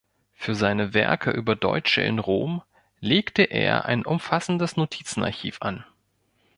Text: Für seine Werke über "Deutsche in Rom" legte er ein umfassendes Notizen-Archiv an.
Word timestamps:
Für 0.33 0.55
seine 0.55 0.95
Werke 0.95 1.29
über 1.29 1.55
"Deutsche 1.55 2.01
in 2.01 2.17
Rom" 2.17 2.63
legte 3.01 3.43
er 3.43 3.85
ein 3.85 4.03
umfassendes 4.03 4.75
Notizen-Archiv 4.75 5.57
an. 5.61 5.85